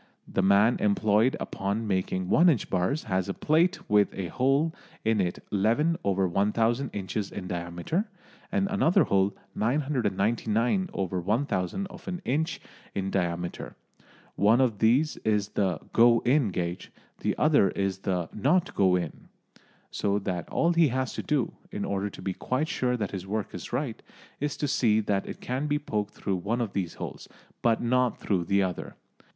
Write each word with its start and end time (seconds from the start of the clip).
The 0.27 0.41
man 0.41 0.77
employed 0.79 1.37
upon 1.39 1.85
making 1.85 2.27
one 2.27 2.49
inch 2.49 2.71
bars 2.71 3.03
has 3.03 3.29
a 3.29 3.35
plate 3.35 3.87
with 3.87 4.11
a 4.15 4.29
hole 4.29 4.73
in 5.05 5.21
it 5.21 5.37
1 5.51 5.61
1/1000 5.61 6.89
inches 6.91 7.31
in 7.31 7.45
diameter 7.47 8.05
and 8.51 8.67
another 8.71 9.03
hole 9.03 9.35
999/1000 9.55 11.85
of 11.91 12.07
an 12.07 12.19
inch 12.25 12.59
in 12.95 13.11
diameter. 13.11 13.75
One 14.35 14.59
of 14.59 14.79
these 14.79 15.17
is 15.17 15.49
the 15.49 15.79
"go 15.93 16.21
in" 16.21 16.47
gauge; 16.49 16.91
the 17.19 17.37
other 17.37 17.69
is 17.69 17.99
the 17.99 18.27
"not 18.33 18.73
go 18.73 18.95
in." 18.95 19.29
So 19.91 20.17
that 20.17 20.49
all 20.49 20.73
he 20.73 20.87
has 20.87 21.13
to 21.13 21.21
do, 21.21 21.51
in 21.71 21.85
order 21.85 22.09
to 22.09 22.23
be 22.23 22.33
quite 22.33 22.67
sure 22.69 22.97
that 22.97 23.11
his 23.11 23.27
work 23.27 23.53
is 23.53 23.71
right, 23.71 24.01
is 24.39 24.57
to 24.57 24.67
see 24.67 24.99
that 25.01 25.27
it 25.29 25.39
can 25.41 25.67
be 25.67 25.77
poked 25.77 26.15
through 26.15 26.37
one 26.37 26.59
of 26.59 26.73
these 26.73 26.95
holes, 26.95 27.27
but 27.61 27.83
not 27.83 28.17
through 28.17 28.45
the 28.45 28.63
other. 28.63 28.95